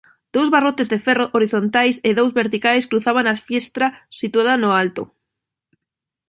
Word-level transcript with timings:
Dous 0.35 0.49
barrotes 0.55 0.87
de 0.91 0.99
ferro 1.05 1.25
horizontais 1.35 1.95
e 2.09 2.11
dous 2.19 2.31
verticais 2.41 2.87
cruzaban 2.89 3.25
a 3.27 3.35
fiestra 3.47 3.87
situada 4.19 4.53
no 4.61 4.69
alto. 4.83 5.03